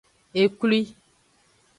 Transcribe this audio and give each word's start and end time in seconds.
Eklwi. 0.41 0.79